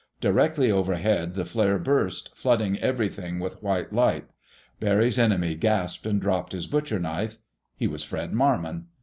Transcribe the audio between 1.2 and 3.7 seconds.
the flare burst, flooding everything with